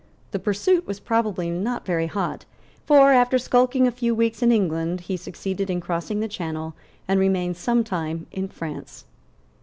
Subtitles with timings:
[0.31, 2.45] The pursuit was probably not very hot;
[2.87, 6.73] for, after skulking a few weeks in England, he succeeded in crossing the Channel,
[7.07, 9.05] and remained some time in France.